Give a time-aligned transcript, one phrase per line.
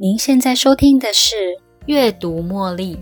[0.00, 1.34] 您现在收听的是
[1.86, 2.94] 《阅读茉莉》。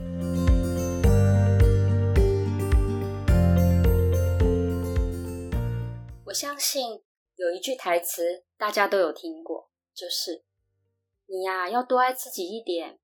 [6.24, 7.02] 我相信
[7.34, 10.42] 有一句台词大家都有听过，就是
[11.28, 12.98] “你呀，要多爱自己一点”。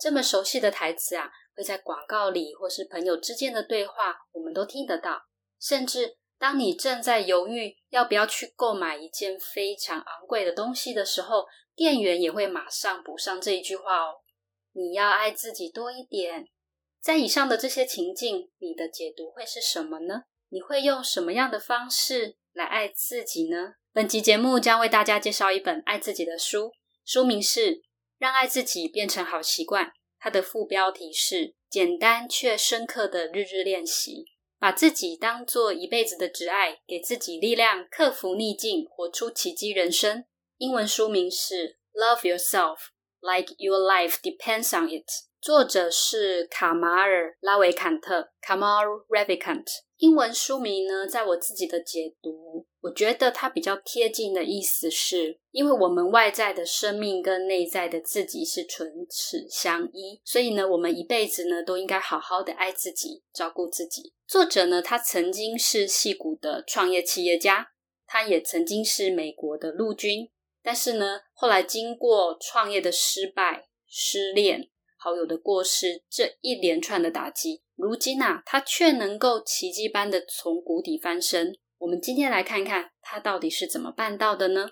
[0.00, 5.24] 这么熟悉的台词啊，会在广告里或是朋友之间的对话，我们都听得到。
[5.60, 11.44] 甚至当你正在犹豫要不要去购买一件非常昂贵的东西的时候，
[11.80, 14.16] 店员也会马上补上这一句话哦，
[14.72, 16.46] 你要爱自己多一点。
[17.00, 20.24] 在以上的这些情境，你的解读会是什么呢？
[20.50, 23.76] 你会用什么样的方式来爱自己呢？
[23.94, 26.72] 本集节目将为大家介绍一本爱自己的书，
[27.06, 27.76] 书名是
[28.18, 29.86] 《让爱自己变成好习惯》，
[30.18, 34.26] 它的副标题是“简单却深刻的日日练习”，
[34.60, 40.26] 把自己当做一辈子的挚爱，给自己力量，克服逆境，活出奇迹人生。
[40.60, 42.76] 英文书名是 Love Yourself
[43.22, 45.08] Like Your Life Depends on It，
[45.40, 49.64] 作者是卡马尔拉维坎特 （Kamal Ravikant）。
[49.96, 64.12] 英文书名呢，在我自己的解读，我觉得它比较贴近的意思是，因为我们外在的生命跟内在的自己是唇齿相依，所以呢，我们一辈子呢都应该好好的爱自己，照顾自己。
[64.26, 67.68] 作者呢，他曾经是戏骨的创业企业家，
[68.06, 70.30] 他也曾经是美国的陆军。
[70.62, 81.56] 但是呢，后来经过创业的失败、失恋、好友的过世这一连串的打击，如今啊，他却能够奇迹般的从谷底翻身。
[81.78, 84.68] 我们今天来看看他到底是怎么办到的呢？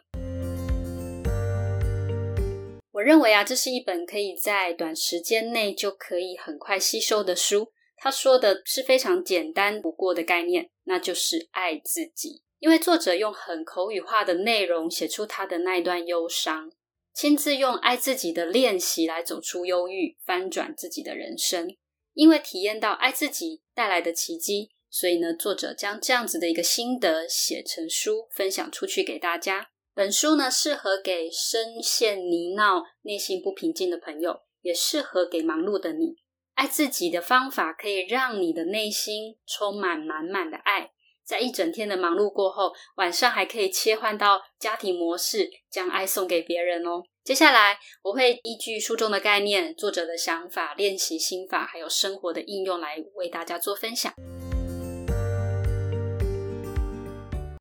[2.93, 7.73] 我认为啊，这是一本可以在短时间内就可以很快吸收的书。
[7.97, 12.43] 他说的是非常简单不过的概念，那就是爱自己。
[12.61, 16.73] 因为作者用很口语化的内容写出他的那一段忧伤，
[17.15, 21.77] 亲自用爱自己的练习来走出忧郁，翻转自己的人生。
[22.15, 29.69] 因为体验到爱自己带来的奇迹，所以呢，作者将这样子的一个心得写成书，分享出去给大家。
[29.95, 36.17] 本书呢，适合给深陷泥淖、内心不平静的朋友，也适合给忙碌的你。
[36.55, 40.91] 爱自己的方法可以让你的内心充满满满的爱。
[41.29, 47.03] 在一整天的忙碌过后，晚上还可以切换到家庭模式，将爱送给别人哦。
[47.23, 54.11] 接下来，我会依据书中的概念、作者的想法、练习心法，还有生活的应用来为大家做分享。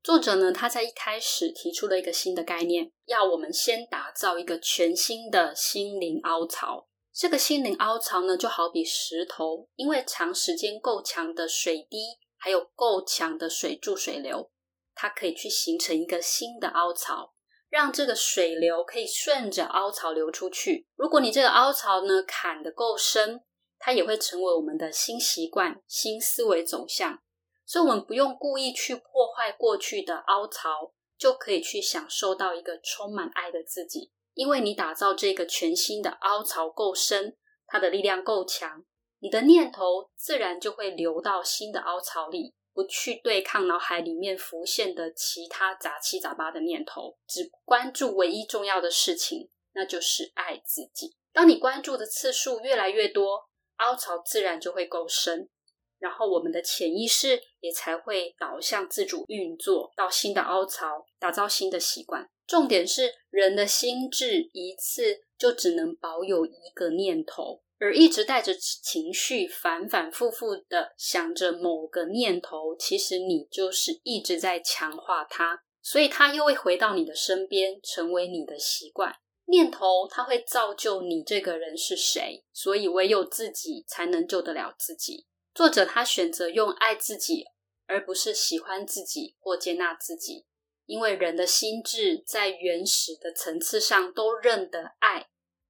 [0.01, 6.87] 作者呢，他在一开始提出了一个新的概念，要我们先打造一个全新的心灵凹槽。
[7.13, 11.97] 这个心灵凹槽呢，就好比石头，因为长时间够强的水滴。
[12.37, 14.51] 还有够强的水柱水流，
[14.95, 17.33] 它可以去形成一个新的凹槽，
[17.69, 20.87] 让这个水流可以顺着凹槽流出去。
[20.95, 23.43] 如果你这个凹槽呢砍得够深，
[23.79, 27.21] 它也会成为我们的新习惯、新思维走向。
[27.65, 34.13] 所以，我们不用故意去破坏过去的凹槽，就可以去享受到一个充满爱的自己。
[34.33, 38.85] 因为你打造这个全新的凹槽够深，它的力量够强。
[39.19, 51.15] 你的念头自然就会流到新的凹槽里，不去对抗脑海里面浮现的其他杂七杂八的念头，只关注唯一重要的事情，那就是爱自己。
[51.33, 55.49] 当你关注的次数越来越多，凹槽自然就会够深，
[55.97, 62.29] 然后我们的潜意识也才会导向自主运作到新的凹槽，打造新的习惯。
[62.45, 67.61] 重点是人的心智一次就只能保有一个念头。
[67.79, 79.15] 而一直带着情绪反反复复的想着某个念头，其实你就是一直在强化它，所以它又会回到你的身边，成为你的习惯。
[79.45, 85.27] 念头它会造就你这个人是谁，所以唯有自己才能救得了自己。
[85.53, 87.45] 作者他选择用爱自己，
[87.85, 90.45] 而不是喜欢自己或接纳自己，
[90.85, 95.29] 因为人的心智在原始的层次上都认得爱。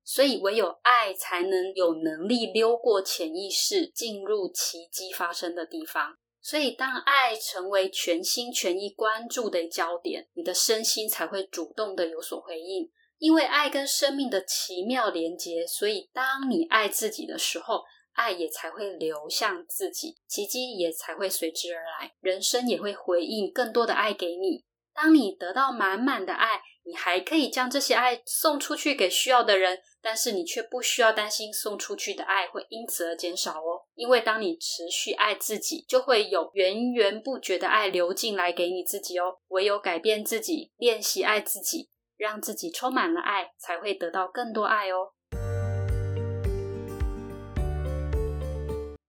[0.09, 6.15] 所以，唯有爱才能有能力溜过潜意识，进入奇迹发生的地方。
[6.41, 12.89] 所以，当爱成为全心全意关注的焦点，你的身心才会主动的有所回应。
[13.17, 17.83] 因为爱跟生命的奇妙连接，所以当你爱自己的时候，
[18.13, 24.63] 爱也才会流向自己，奇迹也才会随之而来，人生也会回应更多的爱给你。
[24.93, 26.61] 当你得到满满的爱。
[26.87, 33.83] 你还可以将这些爱送出去给需要的人，但是你却不需要担心送出去的爱会因此而减少哦。
[33.93, 39.35] 因为当你持续爱自己，就会有源源不绝的爱流进来给你自己哦。
[39.49, 45.11] 唯有改变自己，练习爱自己，让自己充满了爱，才会得到更多爱哦。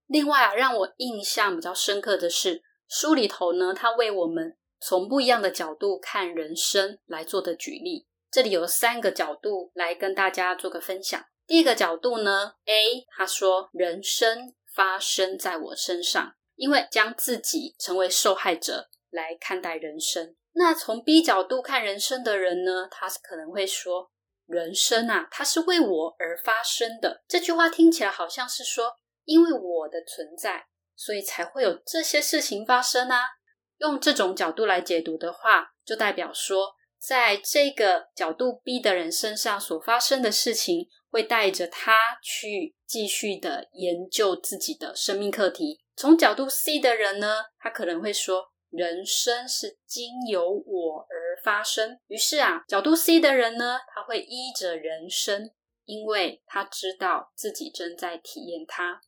[0.07, 8.07] 另外啊，让我印象比较深刻的是，书里头呢，他为我们从不一样的角度看人生来做的举例。
[8.31, 11.25] 这里有三个角度来跟大家做个分享。
[11.47, 20.35] 第一个角度呢，A 他说人生发生在我身上，因为将自己成为受害者来看待人生。
[20.53, 24.11] 那从 B 角度看人生的人呢，他可能会说
[24.45, 27.23] 人生啊，它是为我而发生的。
[27.27, 28.93] 这句话听起来好像是说，
[29.25, 33.38] 因为我的存在，所以才会有这些事情发生啊。
[33.79, 36.75] 用这种角度来解读的话，就代表说。
[37.01, 45.79] 在这个角度 B 的人身上所发生的事情，会带着他去继续的研究自己的生命课题。
[45.95, 51.97] 从角度 C 的人呢，他可能会说，人生是经由我而发生。
[52.07, 55.51] 于是啊，角度 C 的人呢，他会依着人生，
[55.85, 58.99] 因为他知道自己正在体验它，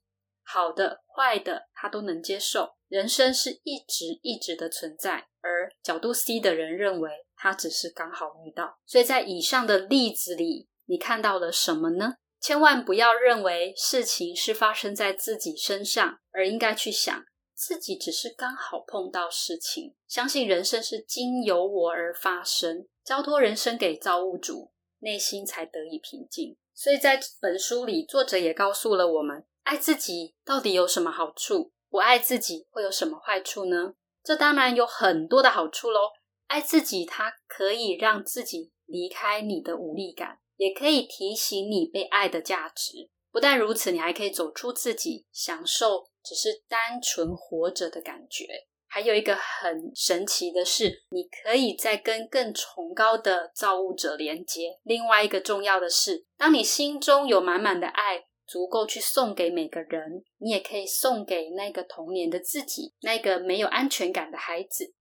[0.44, 2.76] 好的、坏的，他都能接受。
[2.88, 7.10] 人生是一直一直的存在，而角度 C 的人认为。
[7.44, 12.18] 他只是刚好遇到，所以在以上的例子里，你看到了什么呢？
[12.40, 19.96] 千万不要认为事情是发生在自己身上，而应该去想自己只是刚好碰到事情。
[20.08, 26.56] 相信人生是经由我而发生，交托人生给造物主，内心才得以平静。
[26.76, 31.72] 所以在本书里，作者也告诉了我们：爱自己到底有什么好处？
[31.90, 33.94] 不爱自己会有什么坏处呢？
[34.24, 36.00] 这当然有很多的好处喽。
[36.48, 43.10] 爱自己，它可以让自己离开你的无力感，也可以提醒你被爱的价值。
[43.32, 48.46] 不但如此，你还可以走出自己，享受只是单纯活着的感觉。
[48.88, 54.80] 还有一个很神奇的是，你可以在跟更崇高的造物者连接。
[54.84, 64.94] 另外一个重要的是，当你心中有满满的爱，足够去送给每个人，你也可以送给那个童年的自己，那个没有安全感的孩子。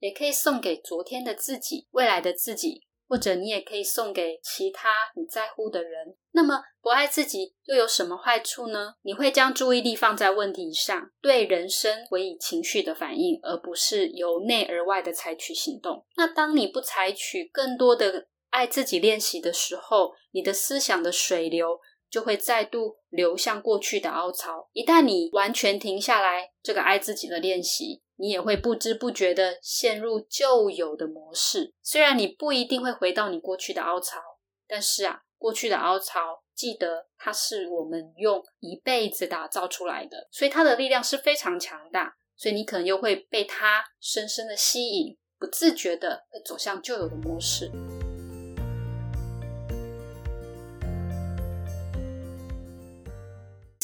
[0.00, 6.16] 也可以送给昨天的自己、未来的自己，或者你也可以送给其他你在乎的人。
[6.32, 8.94] 那么，不爱自己又有什么坏处呢？
[9.02, 16.04] 你会将注意力放在问题上，对人生回以情绪的反应，而不是由内而外的采取行动。
[16.16, 21.80] 那当你不采取更多的爱自己练习的时候，你的思想的水流
[22.10, 24.68] 就会再度流向过去的凹槽。
[24.72, 31.74] 一旦你完全停下来这个爱自己的练习，你也会不知不觉的陷入旧有的模式。
[31.82, 34.18] 虽然你不一定会回到你过去的凹槽，
[34.66, 42.16] 但是啊，过去的凹槽，记得它是我们用一辈子打造出来的，所以它的力量是非常强大。
[42.38, 47.70] 所以你可能又会被它深深的吸引，不自觉的走向旧有的模式。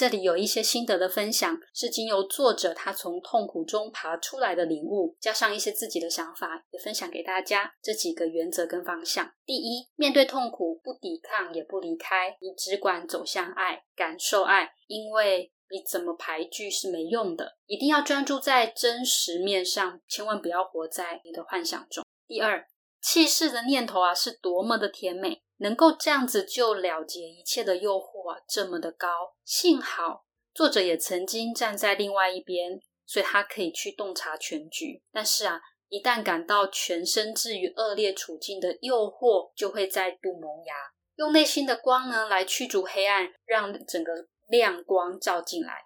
[0.02, 7.72] 这里有一些心得的分享，是经由作者他从痛苦中爬出来的领悟，加上一些自己的想法，也分享给大家。
[7.80, 22.04] 这几个原则跟方向：第一，面对痛苦不抵抗也不离开，你只管走向爱，感受爱，因为你怎么排拒是没用的，一定要专注在真实面上，千万不要活在你的幻想中。
[22.26, 22.66] 第二，
[23.00, 25.44] 气势的念头啊，是多么的甜美。
[25.62, 29.08] 能够这样子就了结一切的诱惑啊，这么的高。
[29.44, 35.00] 幸好作者也曾经站在另外一边，所以他可以去洞察全局。
[35.12, 40.74] 但是啊，一旦感到全身置于恶劣处境的诱惑，就会再度萌芽。
[41.14, 44.12] 用内心的光呢，来驱逐黑暗，让整个
[44.48, 45.84] 亮光照进来。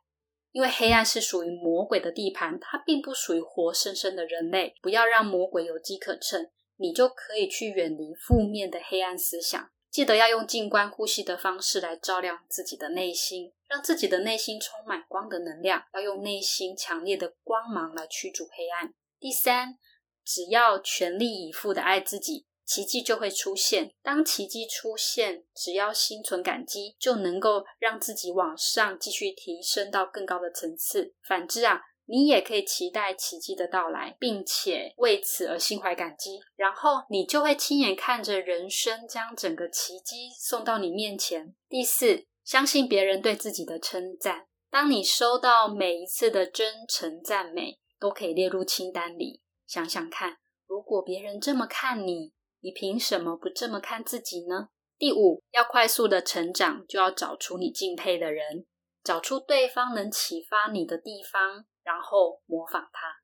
[0.53, 4.75] 因为黑暗是属于魔鬼的地盘，它并不属于活生生的人类。
[4.81, 6.49] 不要让魔鬼有机可乘。
[6.79, 15.83] 你就可以去远离负面的黑暗思想，记得要用静观呼吸的方式来照亮自己的内心，让自己的内心充满光的能量。
[15.95, 18.93] 要用内心强烈的光芒来驱逐黑暗。
[19.19, 19.79] 第三，
[20.23, 23.91] 只要全力以赴的爱自己，奇迹就会出现。
[24.03, 31.15] 当奇迹出现，只要心存感激，就能够让自己往上继续提升到更高的层次。
[31.26, 31.81] 反之啊。
[32.07, 41.55] 你也可以期待奇迹的到来，并且为此而心怀感激，然后你就会亲眼看着人生将整个奇迹送到你面前。
[41.69, 44.47] 第四，相信别人对自己的称赞。
[44.71, 49.43] 当你收到每一次的真诚赞美，都可以列入清单里。
[49.67, 54.69] 想想看，如果别人这么看你，你凭什么不这么看自己呢？
[54.99, 58.67] 第五，要快速的成长，就要找出你敬佩的人，
[59.03, 61.65] 找出对方能启发你的地方。
[61.87, 63.14] 然后模仿他。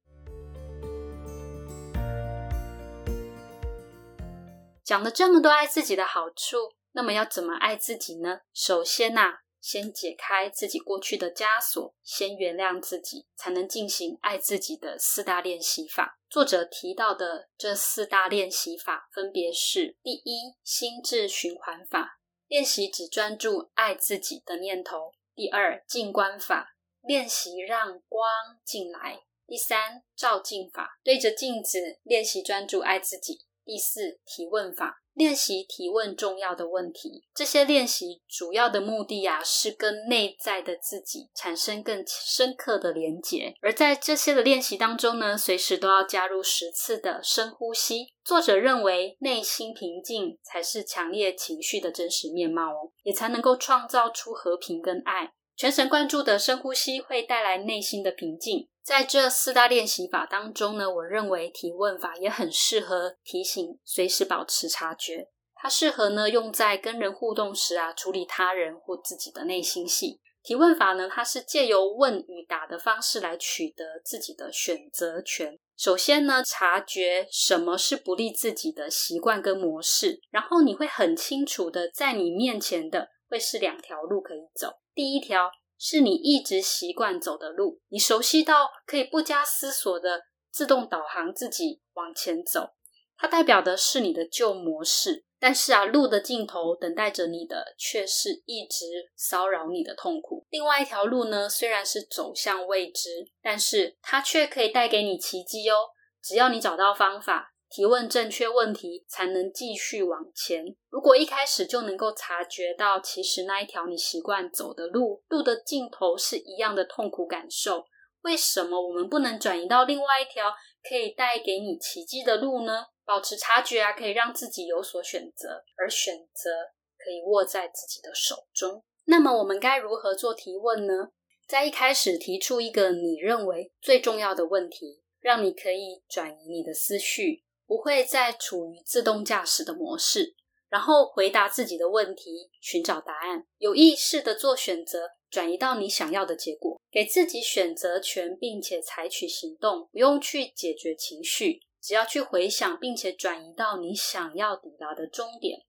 [4.85, 6.57] 讲了这么多爱自己的好处，
[6.92, 8.42] 那么要怎么爱自己呢？
[8.54, 16.21] 首先呐，先解开自己过去的枷锁，先原谅自己，才能进行爱自己的四大练习法。
[16.28, 28.25] 作者提到的这四大练习法分别是：第一，心智循环法，练习只专注爱自己的念头；第二，静观法，练习让光
[28.64, 35.00] 进来；第三，照镜法，对着镜子练习专注爱自己；第四，提问法。
[35.14, 43.54] 练习提问重要的问题，这些练习主要的目的呀，是跟内在的自己产生更深刻的连结。
[43.61, 48.14] 而在这些的练习当中呢，随时都要加入十次的深呼吸。
[48.25, 55.35] 作者认为，内心平静才是强烈情绪的真实面貌哦，也才能够创造出和平跟爱。
[55.62, 58.69] 全神贯注的深呼吸会带来内心的平静。
[58.83, 65.28] 在这四大练习法当中呢，我认为提问法也很适合提醒，随时保持察觉。
[65.54, 70.21] 它适合呢用在跟人互动时啊，处理他人或自己的内心戏。
[70.42, 75.57] 提问法呢，它是借由问与答的方式来取得自己的选择权。
[75.76, 84.82] 首先呢，察觉什么是不利自己的习惯跟模式，然后你会很清楚的在你面前的会是两条路可以走。
[84.95, 85.51] 第一条。
[85.85, 90.23] 是你一直习惯走的路，你熟悉到可以不加思索的
[90.53, 92.75] 自动导航自己往前走。
[93.17, 100.47] 它代表的是你的旧模式，但是啊，路的尽头等待着你的却是一直骚扰你的痛苦。
[100.51, 105.75] 另外一条路呢，虽然是走向未知，但是它却可以带给你奇迹哦。
[106.23, 107.51] 只要你找到方法。
[107.73, 110.76] 提问正确问题，才能继续往前。
[110.91, 117.87] 如果一开始就能够察觉到，其实那一条你习惯走的路，路的尽头是一样的痛苦感受，
[118.25, 120.52] 为什么我们不能转移到另外一条
[120.87, 122.85] 可以带给你奇迹的路呢？
[123.07, 126.50] 保持察觉啊，可以让自己有所选择，而选择
[126.99, 128.85] 可以握在自己的手中。
[129.07, 131.09] 那么，我们该如何做提问呢？
[131.49, 137.45] 在一开始提出一个你认为最重要的问题，让你可以转移你的思绪。
[137.73, 140.35] 不会再处于自动驾驶的模式，
[140.69, 155.62] 然后回答自己的问题，寻找答案，有意识的做选择，转移到你想要的结果，给自己选择权，并且采取行动，不用去解决情绪，只要去回想，并且转移到你想要抵达的终点。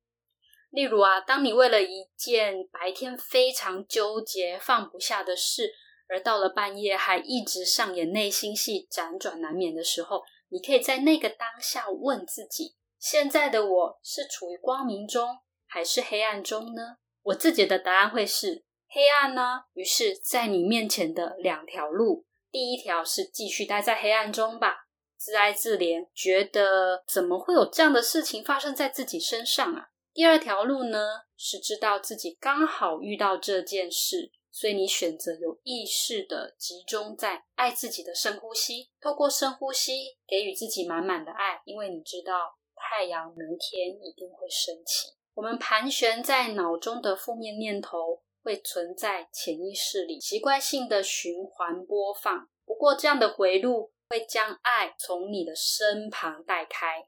[0.71, 5.71] 例如啊，当你为了一件白天非常纠结、放不下的事，
[6.09, 10.21] 而到了半夜还一直上演内心戏、辗转难眠的时候。
[10.53, 16.97] 你可以在那个当下问自己：现在的我是处于光明中还是黑暗中呢？
[17.23, 19.63] 我自己的答案会是黑暗呢。
[19.73, 24.85] 于是，在你面前的两条路，第一条是继续待在黑暗中吧，
[25.17, 29.87] 自哀自怜，觉得怎么会有这样的事情发生在自己身上啊？
[30.13, 34.31] 第二条路呢，是知道自己刚好遇到这件事。
[34.55, 45.07] 所以你选择有意识的集中在爱自己的深呼吸，透过深呼吸给予自己满满的爱，因为你知道太阳明天一定会升起。
[45.33, 52.47] 我们盘旋在脑中的负面念头会存在潜意识里，习惯性的循环播放。
[52.63, 57.07] 不过这样的回路会将爱从你的身旁带开。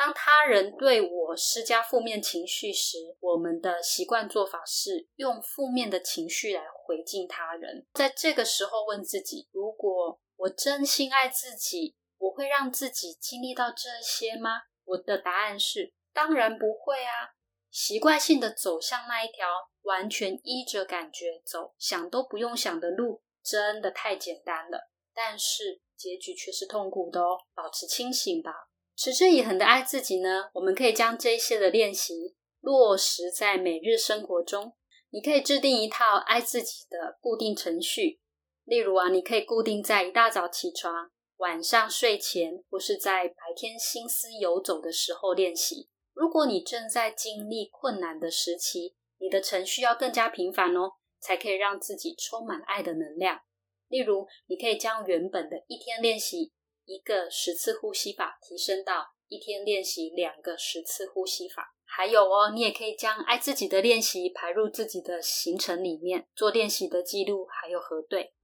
[0.00, 7.86] 当他人对我施加负面情绪时，我们的习惯做法是用负面的情绪来回敬他人。
[7.92, 14.62] 在这个时候，问自己：如果我真心爱自己，我会让自己经历到这些吗？
[14.86, 17.36] 我的答案是：当然不会啊！
[17.70, 19.46] 习惯性的走向那一条
[19.82, 24.90] 完全依着感觉走、想都不用想的路，真的太简单了。
[25.12, 27.36] 但是结局却是痛苦的哦！
[27.54, 28.69] 保持清醒吧。
[29.02, 30.50] 持之以恒的爱自己呢？
[30.52, 34.74] 我们可以将这些的练习落实在每日生活中。
[35.08, 38.20] 你可以制定一套爱自己的固定程序，
[38.64, 45.88] 例如啊，你可以固定在一大早起床、晚上睡前，或是在白天心思游走的时候练习。
[46.12, 53.40] 如果你正在经历困难的时期，你的程序要更加频繁哦，才可以让自己充满爱的能量。
[53.88, 56.52] 例如，你可以将原本的一天练习。
[56.90, 68.34] 一个十次呼吸法提升到一天练习两个十次呼吸法，还有哦，你也可以将爱自己的练习排入自己的行程里面，做练习的记录还有核对。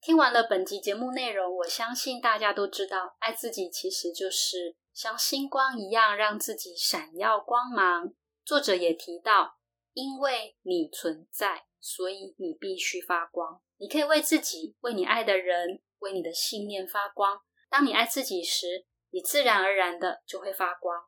[0.00, 4.76] 听完了本集节目内容，我相信大家都知道，爱自己其实就是。
[4.98, 8.12] 像星光一样让自己闪耀光芒。
[8.44, 9.60] 作者也提到，
[9.92, 13.62] 因为你存在，所以你必须发光。
[13.76, 17.40] 你可以为自己、为你爱的人、为你的信念发光。
[17.70, 21.00] 当你爱自己时，你自然而然的就会发光。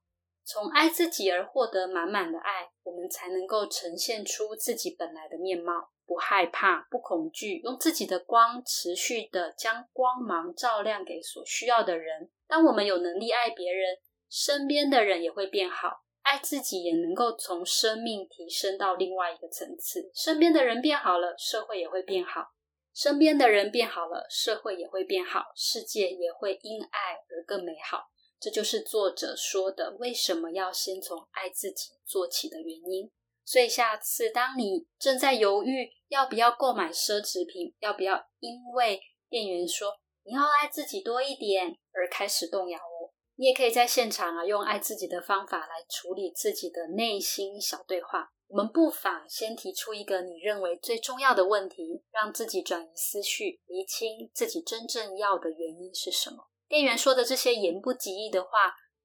[0.44, 12.28] 从爱自己而获得满满的爱，我们才能够呈现出自己本来的面貌，不害怕、不恐惧，用自己的光持续的将光芒照亮给所需要的人。
[12.48, 13.96] 当我们有能力爱别人，
[14.28, 16.02] 身边的人也会变好。
[16.22, 20.10] 爱自己也能够从生命提升到另外一个层次。
[20.12, 22.42] 身边的人变好了，社会也会变好；
[22.92, 28.10] 身边的人变好了，社会也会变好，世界也会因爱而更美好。
[28.40, 33.12] 这就是作者说的为什么要先从爱自己做起的原因。
[33.50, 39.92] 所以，下次当你正在犹豫要不要购买奢侈品，要不要因为店员说
[40.22, 43.10] 你要爱自己多一点而开始动摇哦。
[43.34, 48.30] 你也可以在现场啊，用爱自己的方法来处理自己的内心小对话。
[48.46, 56.36] 我们不妨先提出一个你认为最重要的问题，让自己转移思绪，厘清自己真正要的原因是什么。
[56.68, 58.50] 店员说的这些言不及义的话，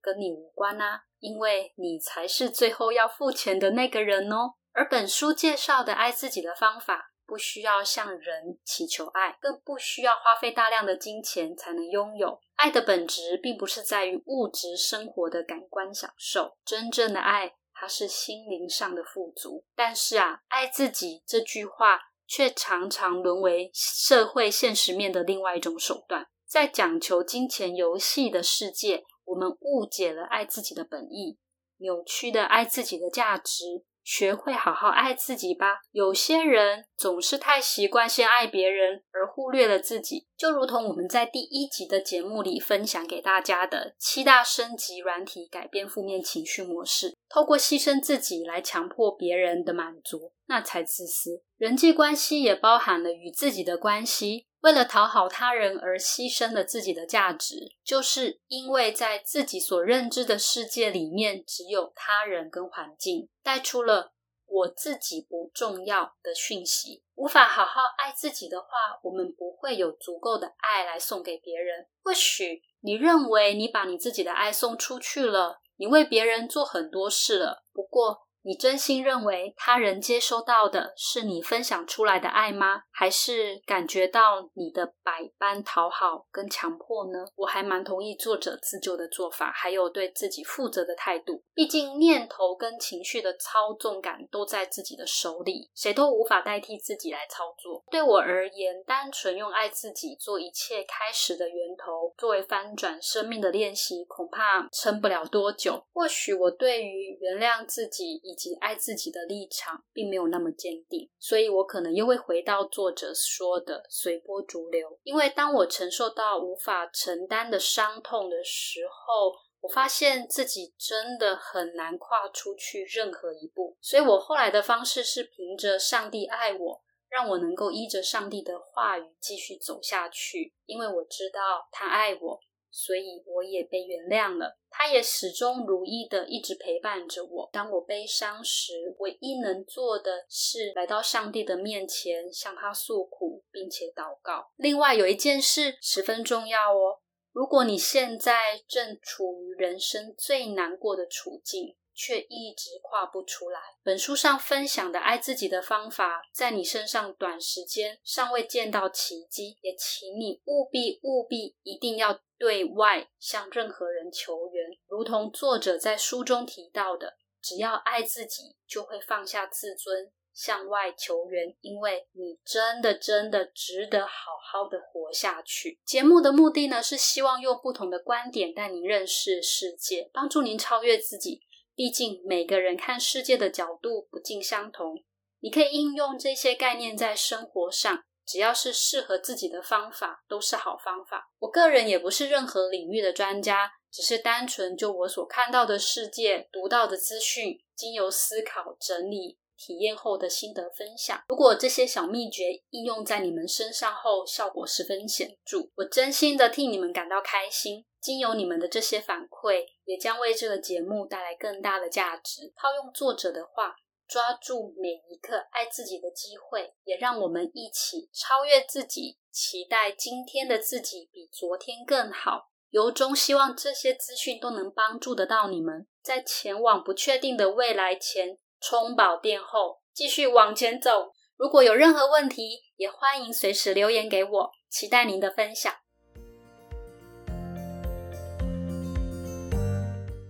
[0.06, 4.54] 跟你无关啊，因为你才是最后要付钱的那个人哦。
[4.74, 7.14] 而本书介绍的爱自己的方法。
[7.28, 12.40] 不需要向人祈求爱，更不需要花费大量的金钱才能拥有。
[12.54, 19.66] 爱的本质并不是在于物质生活的感官享受，真正的爱，它是心灵上的富足。
[19.76, 26.28] 但是啊，爱自己这句话却常常沦为社会现实面的另外一种手段。
[26.46, 31.38] 在讲求金钱游戏的世界，我们误解了爱自己的本意，
[31.78, 33.84] 扭曲的爱自己的价值。
[34.04, 35.80] 学会好好爱自己吧。
[35.92, 40.28] 有些人总是太习惯先爱别人，而忽略了自己。
[40.38, 51.44] 就如同我们在第一集的节目里分享给大家的七大升级软体，改变负面情绪模式，透过牺牲自己来强迫别人的满足，那才自私。
[51.58, 54.48] 人际关系也包含了与自己的关系。
[54.62, 64.14] 为了讨好他人而牺牲了自己的价值，就是因为在自己所认知的世界里面，只有他人跟环境，带出了
[64.46, 67.04] 我自己不重要的讯息。
[67.16, 68.68] 无法好好爱自己的话，
[69.04, 71.86] 我们不会有足够的爱来送给别人。
[72.02, 78.25] 或许你认为你把你自己的爱送出去了，你为别人做很多事了，不过。
[78.46, 82.84] 你真心认为他人接收到的是你分享出来的爱吗？
[82.92, 87.26] 还是感觉到你的百般讨好跟强迫呢？
[87.36, 91.44] 我还蛮同意作者自救的做法，还有对自己负责的态度。
[91.56, 97.84] 毕竟念头跟情绪的操纵感都在自己的手里，谁都无法代替自己来操作。
[97.90, 105.84] 对我而言，单纯用爱自己做一切开始的源头，作为翻转生命的练习，恐怕撑不了多久。
[105.92, 115.00] 或许我对于原谅自己以及爱自己的立场并没有那么坚定，所以我可能又会回到作者说的随波逐流。
[115.04, 123.78] 因为当我承受到无法承担的伤痛的时候，我发现自己真的很难跨出去任何一步。
[123.80, 132.42] 所以我后来的方式是凭着上帝爱我，让我能够依着上帝的话语继续走下去，因为我知道他爱我。
[132.78, 137.50] 所以我也被原谅了，他也始终如一的一直陪伴着我。
[137.54, 144.52] 当我悲伤时，唯一能做的是来到上帝的面前，向他诉苦，并且祷告。
[144.58, 147.00] 另外有一件事十分重要哦，
[147.32, 151.78] 如果你现在正处于人生最难过的处境。
[151.96, 153.60] 却一直跨不出来。
[153.82, 164.66] 本书上分享的爱自己的方法，在你身上短时间尚未见到奇迹，也请你务必务必一定要对外向任何人求援。
[164.88, 175.80] 如同作者在书中提到的，只要爱自己，就会放下自尊，向外求援，因为你真的真的值得好好的活下去。
[175.86, 181.42] 节目的目的呢，是希望用不同的观点带您认识世界，帮助您超越自己。
[181.76, 185.04] 毕竟每个人看世界的角度不尽相同，
[185.42, 191.30] 你可以应用这些概念在生活上，只要是适合自己的方法都是好方法。
[191.40, 199.38] 我个人也不是任何领域的专家，只是单纯就我所看到的世界、读到的资讯，经由思考整理。
[199.58, 201.24] 体验后的心得分享。
[201.30, 207.86] 如果这些小秘诀应用在你们身上后，效果十分显著，我真心的替你们感到开心。
[208.00, 212.54] 经由你们的这些反馈，也将为这个节目带来更大的价值。
[212.56, 213.76] 套用作者的话，
[214.08, 222.52] 抓住每一刻爱自己的机会，也让我们一起超越自己，期待今天的自己比昨天更好。
[222.70, 228.38] 由衷希望这些资讯都能帮助得到你们，在前往不确定的未来前。
[228.62, 231.12] 充饱电后，继续往前走。
[231.38, 235.74] 如果有任何问题，也欢迎随时留言给我，期待您的分享。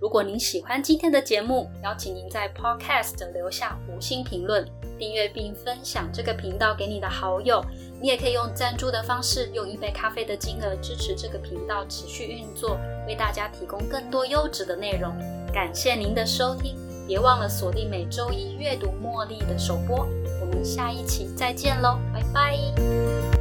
[0.02, 4.64] 如果您喜欢今天的节目，邀请您在 Podcast 留下五星评论，
[5.00, 7.64] 订阅并分享这个频道给你的好友。
[8.00, 15.12] 你也可以用赞助的方式，用一杯咖啡的金额支持这个频道持续运作，为大家提供更多优质的内容。
[15.52, 16.76] 感谢您的收听，
[17.08, 20.08] 别忘了锁定每周一阅读茉莉的首播。
[20.42, 23.35] 我们下一期再见喽，拜拜。